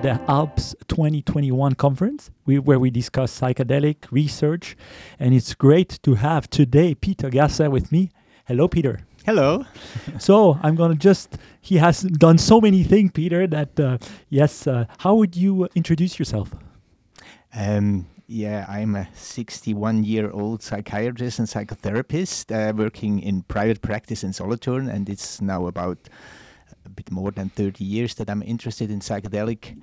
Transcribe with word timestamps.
at 0.00 0.26
the 0.26 0.30
Alps 0.32 0.74
2021 0.88 1.74
conference 1.74 2.30
we, 2.46 2.58
where 2.58 2.78
we 2.78 2.90
discuss 2.90 3.38
psychedelic 3.38 3.96
research. 4.10 4.76
And 5.18 5.34
it's 5.34 5.54
great 5.54 5.98
to 6.04 6.14
have 6.14 6.48
today 6.48 6.94
Peter 6.94 7.28
Gasser 7.28 7.68
with 7.68 7.92
me. 7.92 8.10
Hello, 8.46 8.66
Peter. 8.66 9.00
Hello. 9.26 9.66
so 10.18 10.58
I'm 10.62 10.74
going 10.74 10.92
to 10.92 10.98
just, 10.98 11.36
he 11.60 11.76
has 11.76 12.02
done 12.02 12.38
so 12.38 12.60
many 12.60 12.82
things, 12.82 13.10
Peter, 13.12 13.46
that 13.48 13.78
uh, 13.78 13.98
yes, 14.30 14.66
uh, 14.66 14.86
how 14.98 15.16
would 15.16 15.36
you 15.36 15.68
introduce 15.74 16.18
yourself? 16.18 16.54
Um, 17.54 18.06
yeah, 18.26 18.64
I'm 18.68 18.94
a 18.94 19.08
61 19.14 20.04
year 20.04 20.30
old 20.30 20.62
psychiatrist 20.62 21.40
and 21.40 21.48
psychotherapist 21.48 22.50
uh, 22.54 22.72
working 22.74 23.20
in 23.20 23.42
private 23.42 23.82
practice 23.82 24.24
in 24.24 24.32
Solothurn, 24.32 24.88
and 24.88 25.10
it's 25.10 25.42
now 25.42 25.66
about 25.66 26.08
a 26.84 26.88
bit 26.88 27.10
more 27.10 27.30
than 27.30 27.48
30 27.50 27.84
years 27.84 28.14
that 28.14 28.30
I'm 28.30 28.42
interested 28.42 28.90
in 28.90 29.00
psychedelic 29.00 29.80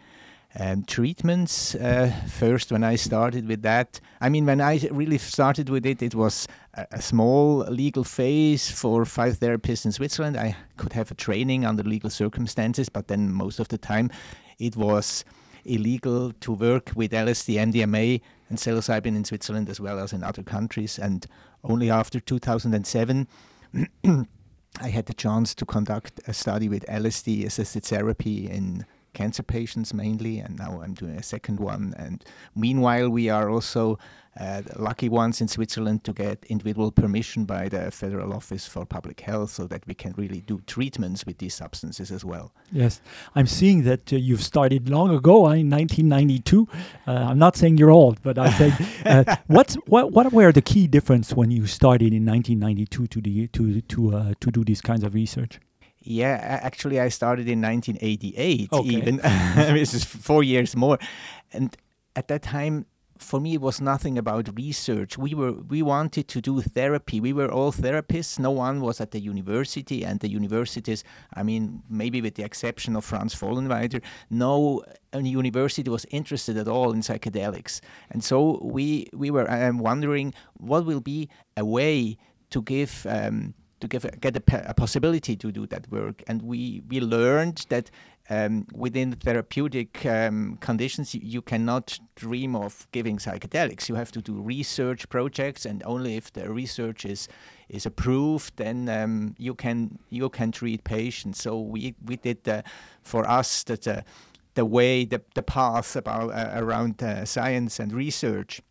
um, 0.59 0.83
treatments. 0.83 1.75
Uh, 1.75 2.11
first, 2.29 2.71
when 2.71 2.83
I 2.83 2.95
started 2.95 3.47
with 3.47 3.61
that, 3.63 3.99
I 4.21 4.29
mean, 4.29 4.45
when 4.45 4.61
I 4.61 4.79
really 4.91 5.17
started 5.17 5.69
with 5.69 5.85
it, 5.85 6.01
it 6.01 6.15
was 6.15 6.47
a, 6.73 6.87
a, 6.91 7.01
small 7.01 7.59
legal 7.69 8.03
phase 8.03 8.71
for 8.71 9.05
five 9.05 9.39
therapists 9.39 9.85
in 9.85 9.91
Switzerland. 9.91 10.37
I 10.37 10.55
could 10.77 10.93
have 10.93 11.11
a 11.11 11.15
training 11.15 11.65
under 11.65 11.83
legal 11.83 12.09
circumstances, 12.09 12.89
but 12.89 13.07
then 13.07 13.31
most 13.31 13.59
of 13.59 13.67
the 13.67 13.77
time 13.77 14.09
it 14.57 14.75
was 14.75 15.25
illegal 15.65 16.31
to 16.31 16.53
work 16.53 16.91
with 16.95 17.11
LSD, 17.11 17.55
MDMA, 17.55 18.21
and 18.49 18.57
psilocybin 18.57 19.15
in 19.15 19.25
Switzerland 19.25 19.69
as 19.69 19.79
well 19.79 19.99
as 19.99 20.13
in 20.13 20.23
other 20.23 20.43
countries. 20.43 20.97
And 20.97 21.25
only 21.63 21.91
after 21.91 22.19
2007, 22.19 23.27
I 24.81 24.89
had 24.89 25.05
the 25.07 25.13
chance 25.13 25.55
to 25.55 25.65
conduct 25.65 26.19
a 26.27 26.33
study 26.33 26.69
with 26.69 26.85
LSD 26.85 27.45
assisted 27.45 27.83
therapy 27.83 28.49
in 28.49 28.85
cancer 29.17 29.43
patients 29.43 29.93
mainly, 29.93 30.37
and 30.37 30.57
now 30.59 30.79
I'm 30.83 30.93
doing 30.93 31.17
a 31.17 31.23
second 31.23 31.59
one. 31.59 31.95
And 31.97 32.23
meanwhile, 32.55 33.09
we 33.09 33.29
are 33.29 33.49
also 33.49 33.97
uh, 34.39 34.61
lucky 34.75 35.09
ones 35.09 35.41
in 35.41 35.47
Switzerland 35.47 36.03
to 36.03 36.13
get 36.13 36.45
individual 36.49 36.91
permission 36.91 37.45
by 37.45 37.67
the 37.67 37.89
Federal 37.89 38.31
Office 38.31 38.67
for 38.67 38.85
Public 38.85 39.19
Health 39.21 39.49
so 39.49 39.65
that 39.65 39.87
we 39.87 39.95
can 39.95 40.13
really 40.17 40.41
do 40.41 40.61
treatments 40.67 41.25
with 41.25 41.39
these 41.39 41.55
substances 41.55 42.11
as 42.11 42.23
well. 42.23 42.51
Yes, 42.71 43.01
I'm 43.33 43.47
seeing 43.47 43.83
that 43.85 44.13
uh, 44.13 44.17
you've 44.17 44.43
started 44.43 44.87
long 44.87 45.09
ago, 45.09 45.47
uh, 45.47 45.53
in 45.53 45.69
1992. 45.71 46.67
Uh, 47.07 47.11
I'm 47.11 47.39
not 47.39 47.55
saying 47.55 47.79
you're 47.79 47.95
old, 48.03 48.21
but 48.21 48.37
I'm 48.37 48.53
saying 48.53 48.73
uh, 49.03 49.35
what's 49.47 49.73
what 49.87 50.11
what 50.11 50.31
were 50.31 50.51
the 50.51 50.61
key 50.61 50.85
difference 50.87 51.33
when 51.33 51.49
you 51.49 51.65
started 51.65 52.13
in 52.13 52.23
1992 52.23 53.07
to 53.07 53.21
the 53.21 53.47
to 53.47 53.81
to 53.81 54.15
uh, 54.15 54.33
to 54.39 54.51
do 54.51 54.63
these 54.63 54.81
kinds 54.81 55.03
of 55.03 55.15
research? 55.15 55.59
Yeah, 55.99 56.59
actually, 56.63 56.99
I 56.99 57.09
started 57.09 57.49
in 57.49 57.61
1988. 57.61 58.69
Okay. 58.71 58.89
Even. 58.89 59.19
This 59.77 59.93
is 59.93 60.03
four 60.03 60.43
years 60.43 60.75
more, 60.75 60.97
and 61.51 61.75
at 62.15 62.27
that 62.27 62.43
time 62.43 62.85
for 63.19 63.39
me 63.39 63.55
it 63.55 63.61
was 63.61 63.81
nothing 63.81 64.17
about 64.17 64.55
research. 64.55 65.17
We 65.17 65.33
were 65.33 65.53
we 65.53 65.81
wanted 65.81 66.27
to 66.27 66.41
do 66.41 66.61
therapy. 66.61 67.19
We 67.19 67.33
were 67.33 67.51
all 67.51 67.71
therapists. 67.71 68.37
No 68.37 68.51
one 68.51 68.79
was 68.79 69.01
at 69.01 69.11
the 69.11 69.19
university 69.19 70.05
and 70.05 70.19
the 70.19 70.29
universities 70.29 71.03
i 71.33 71.43
mean 71.43 71.81
maybe 71.89 72.21
with 72.21 72.35
the 72.35 72.43
exception 72.43 72.95
of 72.95 73.03
franz 73.03 73.33
vollenweider 73.33 74.01
no 74.29 74.83
university 75.25 75.89
was 75.89 76.05
interested 76.11 76.57
at 76.57 76.67
all 76.67 76.91
in 76.91 77.01
psychedelics. 77.01 77.81
And 78.11 78.23
so 78.23 78.59
we 78.61 79.07
we 79.13 79.31
were 79.31 79.49
um, 79.49 79.79
wondering 79.79 80.33
what 80.53 80.85
will 80.85 81.01
be 81.01 81.29
a 81.55 81.65
way 81.65 82.17
to 82.49 82.61
give 82.61 83.05
um, 83.09 83.53
to 83.79 83.87
give 83.87 84.05
get 84.19 84.35
a, 84.35 84.69
a, 84.69 84.73
possibility 84.73 85.35
to 85.35 85.51
do 85.51 85.67
that 85.67 85.89
work 85.91 86.23
and 86.27 86.41
we 86.41 86.81
we 86.89 86.99
learned 86.99 87.65
that 87.69 87.91
um, 88.29 88.67
within 88.73 89.13
therapeutic 89.13 90.05
um, 90.05 90.57
conditions, 90.59 91.15
you, 91.15 91.21
you, 91.23 91.41
cannot 91.41 91.97
dream 92.15 92.55
of 92.55 92.87
giving 92.91 93.17
psychedelics. 93.17 93.87
You 93.87 93.95
have 93.95 94.11
to 94.11 94.21
do 94.21 94.33
research 94.33 95.07
projects, 95.09 95.65
and 95.65 95.81
only 95.85 96.17
if 96.17 96.33
the 96.33 96.51
research 96.51 97.05
is 97.05 97.27
is 97.69 97.85
approved, 97.85 98.57
then 98.57 98.89
um, 98.89 99.35
you 99.37 99.55
can 99.55 99.99
you 100.09 100.29
can 100.29 100.51
treat 100.51 100.83
patients. 100.83 101.41
So 101.41 101.59
we 101.59 101.95
we 102.05 102.17
did 102.17 102.47
uh, 102.47 102.63
for 103.01 103.27
us 103.29 103.63
that 103.63 103.87
uh, 103.87 104.01
the 104.55 104.65
way 104.65 105.05
the 105.05 105.21
the 105.33 105.43
path 105.43 105.95
about 105.95 106.31
uh, 106.31 106.51
around 106.55 107.01
uh, 107.01 107.23
science 107.23 107.79
and 107.79 107.93
research, 107.93 108.61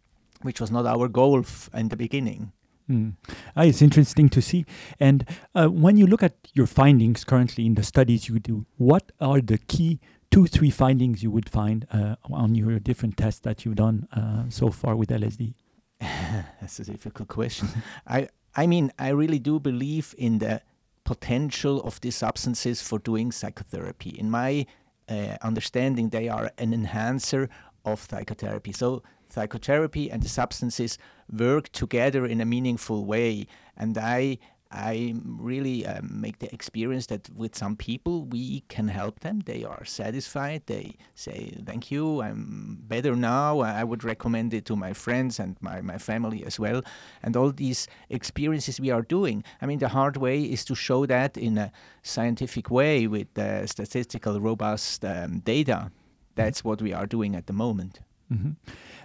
which 0.43 0.61
was 0.61 0.71
not 0.71 0.84
our 0.84 1.09
goal 1.09 1.45
in 1.72 1.89
the 1.89 1.97
beginning. 1.97 2.53
Mm. 2.91 3.15
Ah, 3.57 3.63
it's 3.63 3.83
interesting 3.83 4.29
to 4.29 4.41
see. 4.41 4.65
And 5.01 5.25
uh, 5.55 5.69
when 5.69 5.97
you 5.97 6.07
look 6.07 6.23
at 6.23 6.35
your 6.55 6.67
findings 6.67 7.25
currently 7.25 7.67
in 7.67 7.75
the 7.75 7.83
studies 7.83 8.29
you 8.29 8.39
do, 8.39 8.67
what 8.77 9.13
are 9.21 9.41
the 9.41 9.59
key 9.59 9.99
two, 10.31 10.47
three 10.47 10.71
findings 10.71 11.23
you 11.23 11.31
would 11.31 11.49
find 11.49 11.87
uh, 11.93 12.17
on 12.25 12.55
your 12.55 12.79
different 12.79 13.17
tests 13.17 13.41
that 13.41 13.65
you've 13.65 13.77
done 13.77 14.07
uh, 14.13 14.45
so 14.49 14.71
far 14.71 14.95
with 14.95 15.09
LSD? 15.09 15.55
That's 16.01 16.79
a 16.79 16.85
difficult 16.85 17.29
question. 17.29 17.69
I, 18.07 18.29
I 18.55 18.67
mean, 18.67 18.93
I 18.99 19.09
really 19.09 19.39
do 19.39 19.59
believe 19.59 20.15
in 20.19 20.39
the 20.39 20.63
potential 21.05 21.81
of 21.83 22.01
these 22.01 22.17
substances 22.17 22.83
for 22.83 22.99
doing 22.99 23.33
psychotherapy. 23.33 24.11
In 24.11 24.31
my 24.31 24.67
uh, 25.09 25.37
understanding, 25.43 26.11
they 26.11 26.29
are 26.29 26.51
an 26.59 26.75
enhancer 26.75 27.49
of 27.85 28.07
psychotherapy. 28.11 28.73
So 28.73 29.03
psychotherapy 29.29 30.11
and 30.11 30.23
the 30.23 30.29
substances 30.29 30.99
work 31.31 31.71
together 31.71 32.27
in 32.27 32.41
a 32.41 32.45
meaningful 32.45 33.05
way. 33.05 33.47
And 33.77 33.99
I 33.99 34.39
I 34.71 35.15
really 35.25 35.87
um, 35.87 36.21
make 36.21 36.41
the 36.41 36.53
experience 36.53 37.07
that 37.07 37.31
with 37.31 37.57
some 37.57 37.77
people 37.77 38.25
we 38.25 38.65
can 38.69 38.89
help 38.89 39.21
them. 39.21 39.41
They 39.41 39.65
are 39.65 39.85
satisfied. 39.85 40.63
They 40.67 40.97
say, 41.15 41.55
"Thank 41.65 41.91
you, 41.91 42.21
I'm 42.21 42.79
better 42.83 43.15
now." 43.15 43.61
I 43.61 43.85
would 43.85 44.03
recommend 44.03 44.53
it 44.53 44.65
to 44.67 44.77
my 44.77 44.93
friends 44.93 45.39
and 45.39 45.57
my, 45.61 45.81
my 45.81 45.99
family 45.99 46.45
as 46.45 46.59
well. 46.59 46.83
And 47.23 47.37
all 47.37 47.53
these 47.53 47.87
experiences 48.11 48.81
we 48.81 48.91
are 48.91 49.03
doing. 49.03 49.45
I 49.63 49.67
mean, 49.67 49.79
the 49.79 49.89
hard 49.89 50.17
way 50.17 50.43
is 50.43 50.65
to 50.65 50.75
show 50.75 51.07
that 51.07 51.37
in 51.37 51.59
a 51.59 51.71
scientific 52.03 52.71
way 52.71 53.07
with 53.07 53.39
uh, 53.39 53.67
statistical 53.67 54.41
robust 54.41 55.05
um, 55.05 55.41
data. 55.41 55.91
That's 56.35 56.65
what 56.65 56.83
we 56.83 56.93
are 56.93 57.07
doing 57.07 57.35
at 57.37 57.47
the 57.47 57.53
moment. 57.53 58.01
Mm-hmm. 58.33 58.51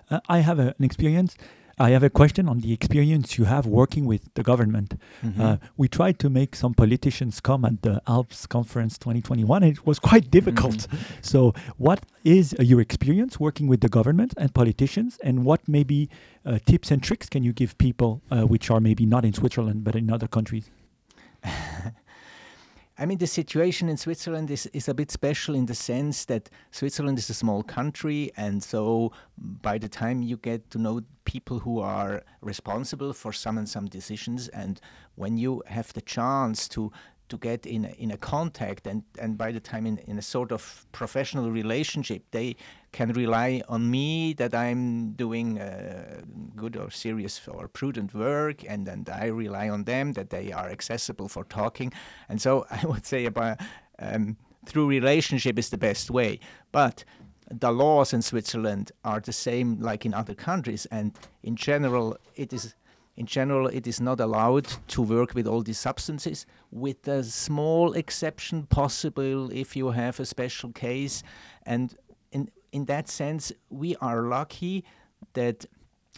Uh, 0.10 0.20
I 0.28 0.40
have 0.40 0.60
a, 0.60 0.74
an 0.78 0.84
experience. 0.84 1.36
I 1.80 1.92
have 1.92 2.04
a 2.04 2.10
question 2.10 2.48
on 2.48 2.60
the 2.60 2.74
experience 2.74 3.40
you 3.40 3.46
have 3.46 3.66
working 3.66 4.06
with 4.06 4.32
the 4.36 4.44
government. 4.44 5.00
Mm-hmm. 5.26 5.42
Uh, 5.42 5.58
we 5.78 5.88
tried 5.88 6.20
to 6.20 6.30
make 6.30 6.56
some 6.56 6.76
politicians 6.76 7.40
come 7.40 7.66
at 7.66 7.82
the 7.82 8.02
Alps 8.08 8.46
Conference 8.46 9.00
2021, 9.00 9.64
and 9.64 9.72
it 9.72 9.86
was 9.86 9.98
quite 9.98 10.30
difficult. 10.30 10.76
Mm-hmm. 10.76 10.98
So, 11.22 11.54
what 11.78 12.06
is 12.24 12.54
uh, 12.60 12.64
your 12.64 12.82
experience 12.82 13.40
working 13.40 13.68
with 13.68 13.82
the 13.82 13.90
government 13.90 14.34
and 14.38 14.54
politicians, 14.54 15.18
and 15.24 15.44
what 15.44 15.68
maybe 15.68 16.10
uh, 16.46 16.60
tips 16.66 16.92
and 16.92 17.02
tricks 17.02 17.30
can 17.30 17.42
you 17.42 17.54
give 17.54 17.78
people 17.78 18.22
uh, 18.30 18.42
which 18.42 18.70
are 18.70 18.80
maybe 18.80 19.06
not 19.06 19.26
in 19.26 19.34
Switzerland 19.34 19.84
but 19.84 19.96
in 19.96 20.12
other 20.12 20.28
countries? 20.28 20.70
I 23.02 23.08
mean, 23.08 23.18
the 23.18 23.26
situation 23.26 23.90
in 23.90 23.98
Switzerland 23.98 24.52
is, 24.52 24.68
is 24.74 24.88
a 24.88 24.94
bit 24.94 25.10
special 25.10 25.56
in 25.56 25.66
the 25.66 25.74
sense 25.74 26.26
that 26.26 26.52
Switzerland 26.70 27.18
is 27.18 27.32
a 27.32 27.34
small 27.34 27.64
country, 27.64 28.32
and 28.38 28.62
so 28.62 29.12
by 29.40 29.80
the 29.80 29.90
time 29.90 30.22
you 30.22 30.38
get 30.38 30.70
to 30.70 30.78
know 30.78 31.02
people 31.26 31.58
who 31.58 31.80
are 31.80 32.22
responsible 32.42 33.12
for 33.14 33.34
some 33.34 33.58
and 33.58 33.68
some 33.68 33.88
decisions, 33.88 34.50
and 34.50 34.80
when 35.16 35.36
you 35.36 35.64
have 35.66 35.92
the 35.94 36.02
chance 36.02 36.68
to 36.70 36.92
to 37.32 37.38
get 37.38 37.66
in 37.66 37.86
a, 37.86 37.94
in 37.98 38.12
a 38.12 38.18
contact 38.18 38.86
and, 38.86 39.04
and 39.18 39.38
by 39.38 39.52
the 39.52 39.60
time 39.60 39.86
in, 39.86 39.98
in 40.00 40.18
a 40.18 40.22
sort 40.22 40.52
of 40.52 40.86
professional 40.92 41.50
relationship 41.50 42.22
they 42.32 42.56
can 42.92 43.14
rely 43.14 43.62
on 43.70 43.90
me 43.90 44.34
that 44.34 44.54
I'm 44.54 45.14
doing 45.14 45.60
uh, 45.60 46.22
good 46.56 46.76
or 46.76 46.92
serious 46.92 47.42
or 47.48 47.68
prudent 47.68 48.14
work 48.14 48.64
and 48.70 48.88
and 48.88 49.10
I 49.10 49.28
rely 49.28 49.70
on 49.70 49.86
them 49.86 50.14
that 50.14 50.30
they 50.30 50.52
are 50.52 50.70
accessible 50.70 51.30
for 51.30 51.44
talking. 51.46 51.94
And 52.30 52.42
so 52.42 52.66
I 52.72 52.86
would 52.86 53.06
say 53.06 53.26
about 53.26 53.60
um, 54.00 54.36
through 54.66 54.88
relationship 54.88 55.58
is 55.58 55.70
the 55.70 55.78
best 55.78 56.12
way. 56.12 56.40
But 56.72 57.06
the 57.50 57.72
laws 57.72 58.14
in 58.14 58.22
Switzerland 58.22 58.92
are 59.04 59.20
the 59.20 59.34
same 59.34 59.80
like 59.80 60.06
in 60.06 60.14
other 60.14 60.36
countries 60.36 60.86
and 60.92 61.14
in 61.44 61.56
general 61.56 62.18
it 62.36 62.54
is 62.54 62.76
in 63.18 63.26
general, 63.26 63.68
it 63.68 63.88
is 63.88 64.00
not 64.00 64.20
allowed 64.20 64.68
to 64.88 65.02
work 65.02 65.36
with 65.36 65.48
all 65.48 65.62
these 65.62 65.80
substances, 65.80 66.46
with 66.72 67.08
a 67.08 67.24
small 67.24 67.94
exception 67.94 68.64
possible 68.64 69.52
if 69.52 69.76
you 69.76 69.92
have 69.92 70.20
a 70.20 70.26
special 70.26 70.72
case. 70.72 71.24
And 71.66 71.96
in, 72.32 72.50
in 72.72 72.86
that 72.86 73.10
sense, 73.10 73.52
we 73.70 73.96
are 73.98 74.24
lucky 74.24 74.86
that 75.34 75.66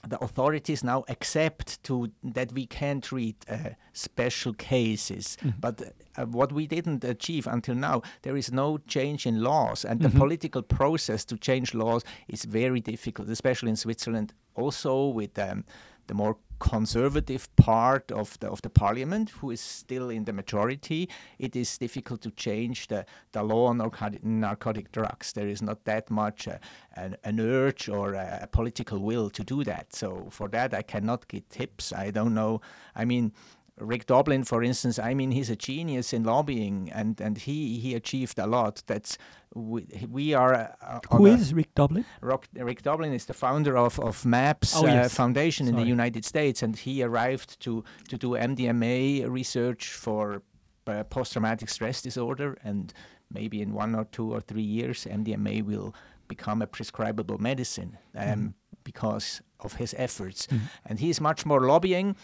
the 0.07 0.19
authorities 0.19 0.83
now 0.83 1.05
accept 1.07 1.81
to 1.83 2.11
that 2.23 2.51
we 2.51 2.65
can 2.65 2.99
treat 2.99 3.45
uh, 3.49 3.69
special 3.93 4.53
cases. 4.53 5.37
Mm-hmm. 5.39 5.59
But 5.59 5.81
uh, 6.17 6.25
what 6.25 6.51
we 6.51 6.67
didn't 6.67 7.03
achieve 7.03 7.47
until 7.47 7.75
now, 7.75 8.01
there 8.21 8.35
is 8.35 8.51
no 8.51 8.77
change 8.79 9.25
in 9.25 9.41
laws, 9.41 9.85
and 9.85 9.99
mm-hmm. 9.99 10.11
the 10.11 10.19
political 10.19 10.61
process 10.61 11.25
to 11.25 11.37
change 11.37 11.73
laws 11.73 12.03
is 12.27 12.43
very 12.43 12.81
difficult, 12.81 13.29
especially 13.29 13.69
in 13.69 13.77
Switzerland. 13.77 14.33
Also 14.55 15.07
with 15.07 15.39
um, 15.39 15.63
the 16.07 16.13
more 16.13 16.37
conservative 16.63 17.53
part 17.57 18.09
of 18.11 18.39
the 18.39 18.47
of 18.49 18.61
the 18.61 18.69
parliament 18.69 19.29
who 19.31 19.51
is 19.51 19.59
still 19.59 20.09
in 20.09 20.23
the 20.23 20.31
majority, 20.31 21.09
it 21.37 21.55
is 21.55 21.77
difficult 21.77 22.21
to 22.21 22.31
change 22.31 22.87
the, 22.87 23.05
the 23.33 23.43
law 23.43 23.65
on 23.67 23.77
narcotic, 23.77 24.23
narcotic 24.23 24.89
drugs. 24.93 25.33
There 25.33 25.49
is 25.49 25.61
not 25.61 25.83
that 25.83 26.09
much 26.09 26.47
uh, 26.47 26.57
an, 26.95 27.17
an, 27.25 27.39
urge 27.41 27.89
or 27.89 28.13
a, 28.13 28.39
a, 28.43 28.47
political 28.47 28.99
will 28.99 29.29
to 29.31 29.43
do 29.43 29.65
that. 29.65 29.93
So 29.93 30.27
for 30.29 30.47
that, 30.49 30.73
I 30.73 30.83
cannot 30.83 31.27
give 31.27 31.49
tips. 31.49 31.91
I 31.91 32.11
don't 32.11 32.33
know. 32.33 32.61
I 32.95 33.03
mean, 33.03 33.33
Rick 33.79 34.05
Doblin, 34.05 34.43
for 34.43 34.61
instance, 34.61 34.99
I 34.99 35.13
mean, 35.15 35.31
he's 35.31 35.49
a 35.49 35.55
genius 35.55 36.13
in 36.13 36.23
lobbying, 36.23 36.91
and, 36.93 37.19
and 37.19 37.37
he, 37.37 37.79
he 37.79 37.95
achieved 37.95 38.37
a 38.37 38.45
lot. 38.45 38.83
That's 38.85 39.17
we, 39.55 39.87
we 40.09 40.33
are. 40.33 40.53
Uh, 40.81 40.99
Who 41.11 41.25
is 41.25 41.53
Rick 41.53 41.73
Doblin? 41.73 42.05
Rock, 42.21 42.47
Rick 42.53 42.83
Doblin 42.83 43.13
is 43.13 43.25
the 43.25 43.33
founder 43.33 43.77
of 43.77 43.99
of 43.99 44.25
MAPS 44.25 44.75
oh, 44.75 44.85
yes. 44.85 45.05
uh, 45.05 45.09
Foundation 45.09 45.65
Sorry. 45.65 45.77
in 45.77 45.83
the 45.83 45.87
United 45.87 46.23
States, 46.25 46.61
and 46.63 46.75
he 46.75 47.03
arrived 47.03 47.59
to 47.61 47.83
to 48.09 48.17
do 48.17 48.29
MDMA 48.31 49.29
research 49.29 49.91
for 49.91 50.43
uh, 50.87 51.03
post-traumatic 51.03 51.69
stress 51.69 52.01
disorder, 52.01 52.57
and 52.63 52.93
maybe 53.31 53.61
in 53.61 53.73
one 53.73 53.95
or 53.95 54.05
two 54.05 54.31
or 54.31 54.41
three 54.41 54.63
years, 54.63 55.05
MDMA 55.05 55.63
will 55.63 55.95
become 56.27 56.61
a 56.61 56.67
prescribable 56.67 57.37
medicine 57.37 57.97
um, 58.15 58.27
mm. 58.27 58.53
because 58.83 59.41
of 59.59 59.73
his 59.73 59.93
efforts. 59.97 60.47
Mm. 60.47 60.59
And 60.85 60.99
he 60.99 61.09
is 61.09 61.19
much 61.21 61.45
more 61.45 61.61
lobbying 61.61 62.15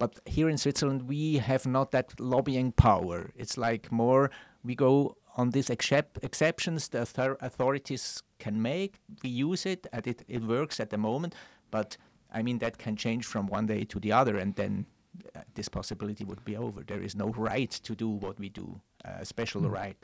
but 0.00 0.18
here 0.24 0.48
in 0.48 0.56
Switzerland, 0.56 1.02
we 1.08 1.36
have 1.36 1.66
not 1.66 1.90
that 1.90 2.18
lobbying 2.18 2.72
power. 2.72 3.30
It's 3.36 3.58
like 3.58 3.92
more 3.92 4.30
we 4.64 4.74
go 4.74 5.14
on 5.36 5.50
these 5.50 5.68
excep- 5.68 6.18
exceptions 6.22 6.88
the 6.88 7.02
authorities 7.40 8.22
can 8.38 8.62
make. 8.62 8.94
We 9.22 9.28
use 9.28 9.66
it, 9.66 9.86
and 9.92 10.06
it, 10.06 10.24
it 10.26 10.42
works 10.42 10.80
at 10.80 10.88
the 10.88 10.96
moment. 10.96 11.34
But 11.70 11.98
I 12.32 12.42
mean, 12.42 12.58
that 12.60 12.78
can 12.78 12.96
change 12.96 13.26
from 13.26 13.46
one 13.46 13.66
day 13.66 13.84
to 13.84 14.00
the 14.00 14.12
other, 14.12 14.38
and 14.38 14.54
then 14.56 14.86
uh, 15.34 15.40
this 15.54 15.68
possibility 15.68 16.24
would 16.24 16.44
be 16.44 16.56
over. 16.56 16.82
There 16.82 17.02
is 17.02 17.14
no 17.14 17.28
right 17.30 17.70
to 17.70 17.94
do 17.94 18.08
what 18.08 18.38
we 18.38 18.48
do, 18.48 18.80
uh, 19.04 19.24
special 19.24 19.62
mm. 19.62 19.70
right. 19.70 19.96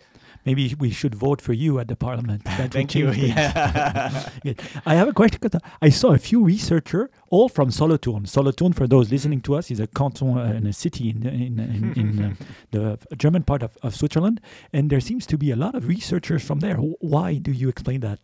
Maybe 0.44 0.75
we 0.79 0.91
should 0.91 1.14
vote 1.14 1.41
for 1.41 1.53
you 1.53 1.79
at 1.79 1.88
the 1.88 1.97
parliament. 1.97 2.43
Thank 2.47 2.94
you. 2.94 3.12
Yeah. 3.12 4.29
I 4.87 4.94
have 4.94 5.08
a 5.08 5.12
question 5.12 5.38
because 5.41 5.61
I 5.81 5.91
saw 5.91 6.12
a 6.12 6.19
few 6.19 6.43
researchers, 6.43 7.08
all 7.31 7.49
from 7.49 7.70
Solothurn. 7.70 8.26
Solothurn, 8.26 8.73
for 8.73 8.87
those 8.88 9.11
listening 9.11 9.41
to 9.43 9.55
us, 9.55 9.70
is 9.70 9.81
a 9.81 9.87
canton 9.87 10.37
uh, 10.37 10.43
and 10.43 10.67
a 10.67 10.73
city 10.73 11.11
in, 11.11 11.26
in, 11.26 11.58
in, 11.61 11.93
in 11.97 12.25
uh, 12.25 12.35
the 12.73 13.17
German 13.17 13.44
part 13.44 13.62
of, 13.62 13.79
of 13.82 13.94
Switzerland. 13.94 14.41
And 14.73 14.91
there 14.91 15.00
seems 15.00 15.25
to 15.26 15.38
be 15.38 15.50
a 15.50 15.56
lot 15.56 15.75
of 15.75 15.87
researchers 15.87 16.44
from 16.44 16.61
there. 16.61 16.76
Why 16.76 17.38
do 17.38 17.53
you 17.53 17.69
explain 17.69 18.00
that? 18.00 18.20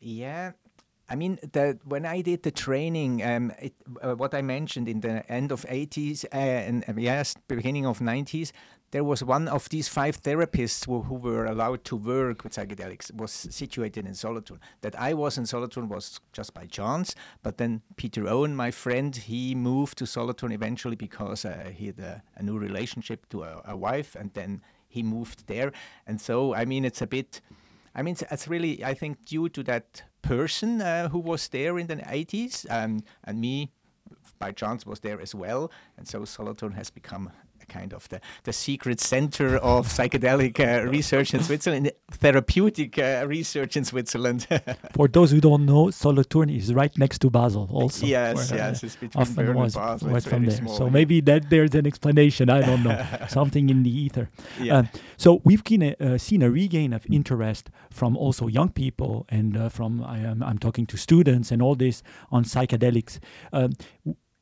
Yeah, 0.00 0.52
I 1.08 1.16
mean, 1.16 1.38
the, 1.52 1.78
when 1.84 2.06
I 2.06 2.22
did 2.22 2.42
the 2.42 2.50
training, 2.50 3.22
um, 3.22 3.52
it, 3.60 3.74
uh, 4.00 4.14
what 4.14 4.34
I 4.34 4.42
mentioned 4.42 4.88
in 4.88 5.00
the 5.00 5.30
end 5.30 5.52
of 5.52 5.66
80s 5.66 6.24
uh, 6.32 6.36
and 6.36 6.84
uh, 6.88 6.94
yes, 6.96 7.34
beginning 7.46 7.84
of 7.84 7.98
90s, 7.98 8.52
there 8.94 9.04
was 9.04 9.24
one 9.24 9.48
of 9.48 9.68
these 9.70 9.88
five 9.88 10.22
therapists 10.22 10.86
who, 10.86 11.02
who, 11.02 11.16
were 11.16 11.46
allowed 11.46 11.82
to 11.84 11.96
work 11.96 12.44
with 12.44 12.54
psychedelics 12.54 13.12
was 13.12 13.32
situated 13.32 14.06
in 14.06 14.14
Solothurn. 14.14 14.60
That 14.82 14.98
I 14.98 15.14
was 15.14 15.36
in 15.36 15.46
Solothurn 15.46 15.88
was 15.88 16.20
just 16.32 16.54
by 16.54 16.66
chance, 16.66 17.16
but 17.42 17.58
then 17.58 17.82
Peter 17.96 18.22
Oehen, 18.22 18.54
my 18.54 18.70
friend, 18.70 19.14
he 19.16 19.52
moved 19.56 19.98
to 19.98 20.06
Solothurn 20.06 20.52
eventually 20.52 20.94
because 20.94 21.44
uh, 21.44 21.72
he 21.74 21.86
had 21.86 21.98
a, 21.98 22.22
a, 22.36 22.42
new 22.44 22.56
relationship 22.56 23.28
to 23.30 23.42
a, 23.42 23.62
a 23.64 23.76
wife, 23.76 24.14
and 24.14 24.32
then 24.34 24.62
he 24.86 25.02
moved 25.02 25.48
there. 25.48 25.72
And 26.06 26.20
so, 26.20 26.54
I 26.54 26.64
mean, 26.64 26.84
it's 26.84 27.02
a 27.02 27.08
bit 27.08 27.40
I 27.94 28.02
mean, 28.02 28.16
it's 28.30 28.48
really, 28.48 28.84
I 28.84 28.94
think, 28.94 29.24
due 29.24 29.48
to 29.50 29.62
that 29.64 30.02
person 30.22 30.80
uh, 30.80 31.08
who 31.08 31.18
was 31.18 31.48
there 31.48 31.78
in 31.78 31.86
the 31.86 31.96
80s, 31.96 32.66
um, 32.70 33.04
and 33.24 33.40
me, 33.40 33.70
by 34.38 34.52
chance, 34.52 34.84
was 34.84 35.00
there 35.00 35.20
as 35.20 35.34
well. 35.34 35.70
And 35.96 36.08
so 36.08 36.24
Solothurn 36.24 36.72
has 36.72 36.90
become 36.90 37.30
kind 37.68 37.92
of 37.92 38.08
the, 38.08 38.20
the 38.44 38.52
secret 38.52 39.00
center 39.00 39.56
of 39.58 39.88
psychedelic 39.88 40.60
uh, 40.60 40.88
research 40.88 41.34
in 41.34 41.42
Switzerland, 41.42 41.90
therapeutic 42.10 42.98
uh, 42.98 43.24
research 43.26 43.76
in 43.76 43.84
Switzerland. 43.84 44.46
For 44.92 45.08
those 45.08 45.30
who 45.30 45.40
don't 45.40 45.66
know, 45.66 45.90
Solothurn 45.90 46.50
is 46.50 46.72
right 46.72 46.96
next 46.98 47.20
to 47.20 47.30
Basel, 47.30 47.68
also. 47.72 48.06
Yes, 48.06 48.50
where, 48.50 48.58
yes, 48.58 48.82
it's 48.82 48.96
between 48.96 49.22
often 49.22 49.46
Bern 49.46 49.56
was, 49.56 49.76
and 49.76 50.00
Basel. 50.00 50.20
from 50.20 50.46
there. 50.46 50.56
Small, 50.56 50.76
so 50.76 50.90
maybe 50.90 51.20
that 51.22 51.50
there's 51.50 51.74
an 51.74 51.86
explanation. 51.86 52.50
I 52.50 52.60
don't 52.60 52.82
know, 52.82 53.06
something 53.28 53.70
in 53.70 53.82
the 53.82 53.90
ether. 53.90 54.30
Yeah. 54.60 54.78
Uh, 54.78 54.84
so 55.16 55.40
we've 55.44 55.62
seen 55.66 55.82
a, 55.82 55.94
uh, 56.00 56.18
seen 56.18 56.42
a 56.42 56.50
regain 56.50 56.92
of 56.92 57.06
interest 57.10 57.70
from 57.90 58.16
also 58.16 58.46
young 58.46 58.70
people 58.70 59.26
and 59.28 59.56
uh, 59.56 59.68
from 59.68 60.02
I 60.02 60.18
am 60.18 60.42
I'm 60.42 60.58
talking 60.58 60.86
to 60.86 60.96
students 60.96 61.50
and 61.50 61.62
all 61.62 61.74
this 61.74 62.02
on 62.30 62.44
psychedelics. 62.44 63.18
Um, 63.52 63.72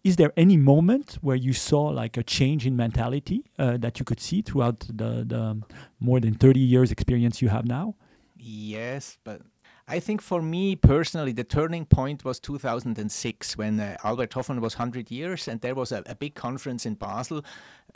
is 0.05 0.17
there 0.17 0.33
any 0.37 0.57
moment 0.57 1.19
where 1.21 1.37
you 1.37 1.53
saw 1.53 1.85
like 1.85 2.17
a 2.17 2.23
change 2.23 2.67
in 2.67 2.77
mentality 2.77 3.45
uh, 3.59 3.77
that 3.79 3.99
you 3.99 4.05
could 4.05 4.21
see 4.21 4.43
throughout 4.43 4.81
the, 4.81 5.25
the 5.27 5.61
more 6.01 6.21
than 6.21 6.35
30 6.35 6.59
years 6.59 6.91
experience 6.91 7.41
you 7.41 7.49
have 7.49 7.67
now? 7.67 7.95
Yes 8.37 9.19
but 9.23 9.43
I 9.89 9.99
think 9.99 10.23
for 10.23 10.41
me 10.41 10.77
personally, 10.77 11.33
the 11.33 11.45
turning 11.45 11.85
point 11.85 12.25
was 12.25 12.39
2006 12.39 13.59
when 13.59 13.81
uh, 13.81 13.97
Albert 14.05 14.33
Hofmann 14.33 14.61
was 14.61 14.79
100 14.79 15.11
years, 15.11 15.49
and 15.49 15.61
there 15.61 15.75
was 15.75 15.91
a, 15.91 16.05
a 16.07 16.15
big 16.15 16.35
conference 16.35 16.87
in 16.87 16.95
Basel, 16.95 17.43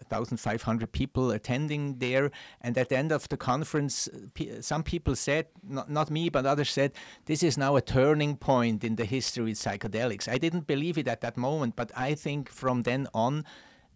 1,500 0.09 0.91
people 0.91 1.31
attending 1.31 1.99
there. 1.99 2.33
And 2.61 2.77
at 2.77 2.89
the 2.89 2.97
end 2.97 3.13
of 3.13 3.29
the 3.29 3.37
conference, 3.37 4.09
some 4.61 4.83
people 4.83 5.15
said, 5.15 5.47
not, 5.63 5.89
not 5.89 6.11
me, 6.11 6.29
but 6.29 6.45
others 6.45 6.71
said, 6.71 6.93
this 7.27 7.43
is 7.43 7.57
now 7.57 7.77
a 7.77 7.81
turning 7.81 8.37
point 8.37 8.83
in 8.83 8.97
the 8.97 9.05
history 9.05 9.53
of 9.53 9.57
psychedelics. 9.57 10.29
I 10.29 10.39
didn't 10.39 10.67
believe 10.67 10.99
it 10.99 11.07
at 11.07 11.21
that 11.21 11.37
moment, 11.37 11.77
but 11.77 11.93
I 11.97 12.15
think 12.15 12.51
from 12.51 12.83
then 12.83 13.07
on, 13.15 13.45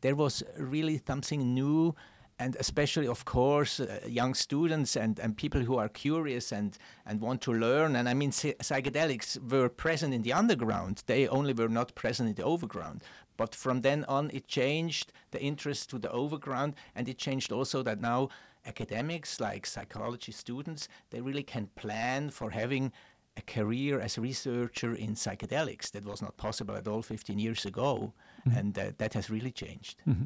there 0.01 0.15
was 0.15 0.43
really 0.57 1.01
something 1.05 1.55
new 1.55 1.95
and 2.41 2.57
especially, 2.59 3.07
of 3.07 3.27
course, 3.27 3.81
uh, 3.81 4.01
young 4.09 4.33
students 4.35 4.97
and, 4.97 5.21
and 5.21 5.37
people 5.37 5.61
who 5.61 5.77
are 5.77 5.91
curious 5.91 6.53
and, 6.53 6.79
and 7.05 7.21
want 7.21 7.43
to 7.43 7.53
learn. 7.53 7.97
And 7.97 8.09
I 8.09 8.15
mean, 8.15 8.31
psychedelics 8.31 9.39
were 9.51 9.69
present 9.69 10.15
in 10.15 10.23
the 10.23 10.33
underground, 10.33 11.03
they 11.07 11.29
only 11.29 11.53
were 11.53 11.69
not 11.69 11.95
present 11.95 12.31
in 12.31 12.35
the 12.35 12.45
overground. 12.45 13.03
But 13.37 13.55
from 13.55 13.83
then 13.83 14.05
on, 14.09 14.31
it 14.33 14.49
changed 14.49 15.13
the 15.31 15.41
interest 15.41 15.91
to 15.91 15.99
the 15.99 16.11
overground, 16.11 16.75
and 16.95 17.09
it 17.09 17.19
changed 17.19 17.53
also 17.53 17.83
that 17.83 18.01
now 18.01 18.31
academics, 18.67 19.41
like 19.41 19.67
psychology 19.67 20.33
students, 20.33 20.89
they 21.11 21.21
really 21.21 21.43
can 21.43 21.69
plan 21.77 22.31
for 22.31 22.51
having 22.51 22.93
a 23.37 23.43
career 23.43 24.01
as 24.01 24.19
a 24.19 24.21
researcher 24.21 24.95
in 24.95 25.15
psychedelics. 25.15 25.91
That 25.93 26.05
was 26.05 26.21
not 26.21 26.37
possible 26.37 26.77
at 26.77 26.89
all 26.89 27.03
15 27.03 27.39
years 27.39 27.65
ago, 27.65 28.13
mm-hmm. 28.47 28.59
and 28.59 28.79
uh, 28.79 28.93
that 28.99 29.15
has 29.15 29.31
really 29.31 29.53
changed. 29.53 30.03
Mm-hmm. 30.07 30.25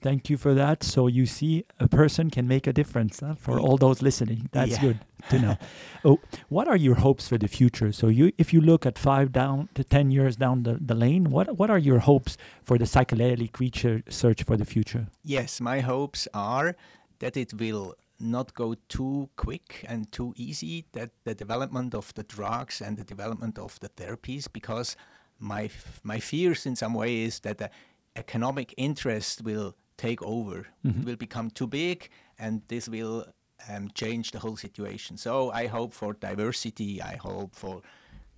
Thank 0.00 0.30
you 0.30 0.36
for 0.36 0.54
that. 0.54 0.82
So 0.82 1.06
you 1.06 1.26
see, 1.26 1.64
a 1.80 1.88
person 1.88 2.30
can 2.30 2.46
make 2.46 2.66
a 2.66 2.72
difference 2.72 3.20
huh, 3.20 3.34
for 3.34 3.58
all 3.58 3.76
those 3.76 4.02
listening. 4.02 4.48
That's 4.52 4.72
yeah. 4.72 4.80
good 4.80 4.98
to 5.30 5.38
know. 5.38 5.56
oh, 6.04 6.20
what 6.48 6.68
are 6.68 6.76
your 6.76 6.96
hopes 6.96 7.28
for 7.28 7.38
the 7.38 7.48
future? 7.48 7.92
So 7.92 8.08
you, 8.08 8.32
if 8.38 8.52
you 8.52 8.60
look 8.60 8.86
at 8.86 8.98
five 8.98 9.32
down 9.32 9.68
to 9.74 9.84
ten 9.84 10.10
years 10.10 10.36
down 10.36 10.62
the, 10.62 10.78
the 10.80 10.94
lane, 10.94 11.30
what 11.30 11.58
what 11.58 11.70
are 11.70 11.78
your 11.78 12.00
hopes 12.00 12.36
for 12.62 12.78
the 12.78 12.84
psychedelic 12.84 13.58
research 13.58 14.42
for 14.42 14.56
the 14.56 14.64
future? 14.64 15.08
Yes, 15.24 15.60
my 15.60 15.80
hopes 15.80 16.28
are 16.34 16.76
that 17.18 17.36
it 17.36 17.54
will 17.54 17.94
not 18.18 18.54
go 18.54 18.74
too 18.88 19.28
quick 19.36 19.84
and 19.88 20.10
too 20.12 20.32
easy. 20.36 20.86
That 20.92 21.10
the 21.24 21.34
development 21.34 21.94
of 21.94 22.12
the 22.14 22.22
drugs 22.22 22.80
and 22.80 22.96
the 22.96 23.04
development 23.04 23.58
of 23.58 23.78
the 23.80 23.88
therapies, 23.88 24.46
because 24.52 24.96
my 25.38 25.70
my 26.02 26.18
fears 26.20 26.66
in 26.66 26.76
some 26.76 26.94
way 26.94 27.22
is 27.22 27.40
that 27.40 27.58
the 27.58 27.70
economic 28.16 28.74
interest 28.76 29.42
will 29.42 29.74
take 29.96 30.22
over. 30.22 30.66
Mm-hmm. 30.84 31.00
It 31.00 31.06
will 31.06 31.16
become 31.16 31.50
too 31.50 31.66
big, 31.66 32.08
and 32.38 32.62
this 32.68 32.88
will 32.88 33.26
um, 33.68 33.90
change 33.94 34.30
the 34.30 34.38
whole 34.38 34.56
situation. 34.56 35.16
So 35.16 35.50
I 35.50 35.66
hope 35.66 35.92
for 35.92 36.14
diversity. 36.14 37.02
I 37.02 37.16
hope 37.16 37.54
for 37.54 37.82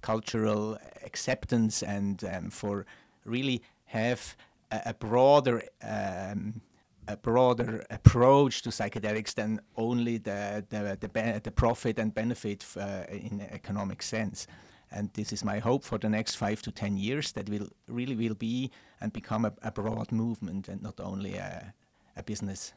cultural 0.00 0.78
acceptance 1.04 1.82
and 1.82 2.22
um, 2.24 2.50
for 2.50 2.86
really 3.24 3.62
have 3.84 4.36
a, 4.70 4.80
a 4.86 4.94
broader 4.94 5.62
um, 5.82 6.60
a 7.08 7.16
broader 7.16 7.84
approach 7.90 8.60
to 8.62 8.68
psychedelics 8.68 9.34
than 9.34 9.60
only 9.76 10.18
the 10.18 10.64
the, 10.68 10.96
the, 11.00 11.08
be- 11.08 11.38
the 11.42 11.50
profit 11.50 11.98
and 11.98 12.14
benefit 12.14 12.62
f- 12.62 12.76
uh, 12.76 13.12
in 13.12 13.40
economic 13.40 14.02
sense. 14.02 14.46
And 14.90 15.10
this 15.14 15.32
is 15.32 15.44
my 15.44 15.58
hope 15.58 15.84
for 15.84 15.98
the 15.98 16.08
next 16.08 16.36
five 16.36 16.62
to 16.62 16.70
ten 16.70 16.96
years 16.96 17.32
that 17.32 17.48
will 17.48 17.68
really 17.86 18.16
will 18.16 18.34
be 18.34 18.70
and 19.00 19.12
become 19.12 19.44
a, 19.44 19.52
a 19.62 19.70
broad 19.70 20.12
movement 20.12 20.68
and 20.68 20.82
not 20.82 21.00
only 21.00 21.34
a, 21.34 21.74
a 22.16 22.22
business. 22.22 22.72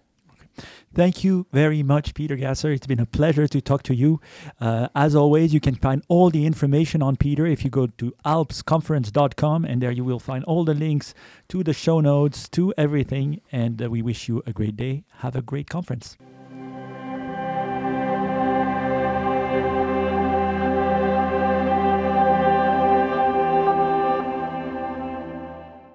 Thank 0.94 1.24
you 1.24 1.48
very 1.54 1.82
much, 1.82 2.14
Peter 2.14 2.36
Gasser. 2.36 2.72
It's 2.72 2.88
been 2.88 3.00
a 3.00 3.06
pleasure 3.06 3.48
to 3.48 3.62
talk 3.62 3.84
to 3.84 3.96
you. 3.96 4.20
Uh, 4.60 4.90
as 4.94 5.16
always, 5.16 5.54
you 5.54 5.62
can 5.62 5.76
find 5.76 6.04
all 6.10 6.30
the 6.30 6.46
information 6.46 7.02
on 7.02 7.16
Peter 7.16 7.46
if 7.46 7.64
you 7.64 7.70
go 7.70 7.88
to 7.88 8.14
alpsconference.com, 8.26 9.66
and 9.66 9.82
there 9.82 9.92
you 9.92 10.04
will 10.04 10.20
find 10.20 10.44
all 10.44 10.66
the 10.66 10.74
links 10.74 11.14
to 11.48 11.64
the 11.64 11.74
show 11.74 12.02
notes, 12.02 12.50
to 12.50 12.74
everything. 12.78 13.40
And 13.52 13.82
uh, 13.82 13.90
we 13.90 14.02
wish 14.02 14.28
you 14.28 14.44
a 14.46 14.52
great 14.52 14.76
day. 14.76 15.06
Have 15.20 15.36
a 15.36 15.42
great 15.42 15.70
conference. 15.70 16.18